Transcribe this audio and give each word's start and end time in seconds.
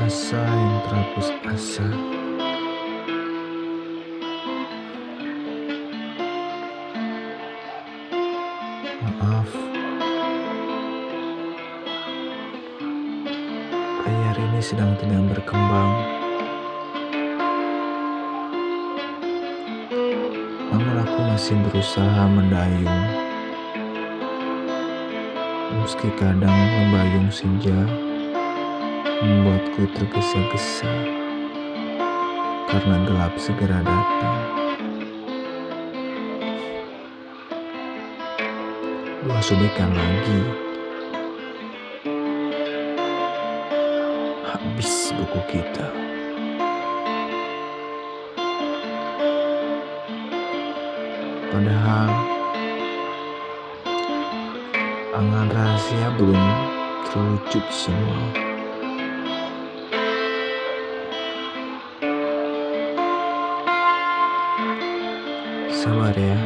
Asa 0.00 0.40
yang 0.40 0.80
terhapus 0.88 1.28
asa. 1.44 1.84
Maaf. 9.04 9.50
Layar 14.08 14.36
ini 14.40 14.60
sedang 14.64 14.96
tidak 14.96 15.36
berkembang. 15.36 15.92
Namun 20.72 20.96
aku 20.96 21.18
masih 21.28 21.60
berusaha 21.68 22.24
mendayung. 22.24 23.04
Meski 25.76 26.08
kadang 26.16 26.56
membayung 26.56 27.28
senja 27.28 28.09
membuatku 29.04 29.84
tergesa-gesa 29.92 30.88
karena 32.70 32.96
gelap 33.04 33.34
segera 33.36 33.84
datang. 33.84 34.38
Dua 39.20 39.40
sobekan 39.44 39.92
lagi. 39.92 40.40
Habis 44.48 45.12
buku 45.12 45.40
kita. 45.50 45.86
Padahal 51.50 52.10
angan 55.12 55.48
rahasia 55.52 56.08
belum 56.16 56.48
terwujud 57.10 57.64
semua. 57.68 58.49
Sabar 65.80 66.12
ya. 66.12 66.36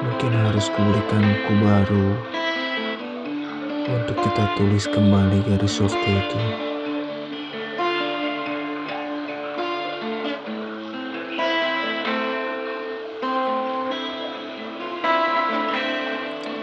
Mungkin 0.00 0.32
harus 0.32 0.72
kuberikan 0.72 1.28
buku 1.28 1.52
baru 1.60 2.08
untuk 3.84 4.16
kita 4.24 4.44
tulis 4.56 4.88
kembali 4.88 5.44
garis 5.44 5.76
waktu 5.76 6.08
itu. 6.08 6.40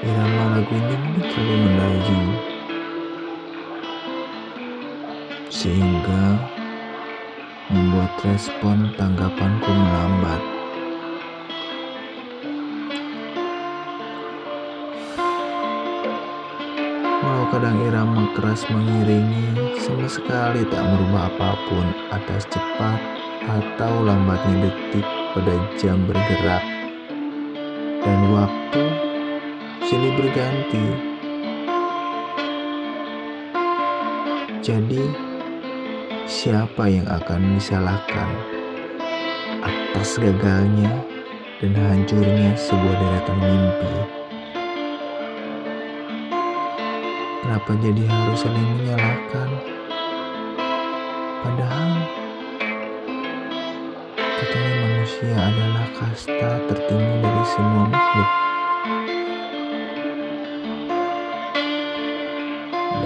Irama 0.01 0.43
lagu 0.49 0.73
ini 0.73 0.95
mungkin 0.97 1.23
terlalu 1.29 1.55
mendayu 1.61 2.54
sehingga 5.49 6.41
membuat 7.69 8.13
respon 8.21 8.93
tanggapanku 8.97 9.69
melambat. 9.69 10.41
Walau 17.25 17.45
kadang 17.49 17.81
irama 17.89 18.29
keras 18.37 18.61
mengiringi, 18.69 19.77
sama 19.81 20.05
sekali 20.05 20.61
tak 20.69 20.81
merubah 20.85 21.25
apa 21.29 21.57
pun 21.65 21.85
atas 22.13 22.45
cepat 22.53 22.99
atau 23.45 24.05
lambatnya 24.05 24.69
detik 24.69 25.05
pada 25.33 25.53
jam 25.77 26.05
bergerak. 26.05 26.63
Dan 28.05 28.19
waktu 28.29 28.83
silih 29.89 30.13
berganti. 30.21 30.85
Jadi, 34.65 35.24
siapa 36.25 36.89
yang 36.89 37.05
akan 37.05 37.53
disalahkan 37.53 38.33
atas 39.61 40.17
gagalnya 40.17 41.05
dan 41.61 41.73
hancurnya 41.77 42.57
sebuah 42.57 42.95
deretan 42.97 43.37
mimpi? 43.45 43.93
Kenapa 47.45 47.71
jadi 47.77 48.03
harus 48.09 48.41
saling 48.41 48.69
menyalahkan? 48.73 49.49
Padahal 51.45 51.89
katanya 54.17 54.73
manusia 54.81 55.37
adalah 55.37 55.87
kasta 55.93 56.51
tertinggi 56.73 57.17
dari 57.21 57.45
semua 57.45 57.85
makhluk. 57.85 58.29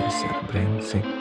Dasar 0.07 0.35
brengsek. 0.47 1.18